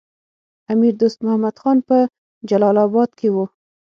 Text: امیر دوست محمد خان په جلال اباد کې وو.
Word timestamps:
امیر 0.71 0.93
دوست 1.01 1.17
محمد 1.25 1.55
خان 1.61 1.77
په 1.87 1.97
جلال 2.49 2.75
اباد 2.85 3.09
کې 3.19 3.27
وو. 3.33 3.45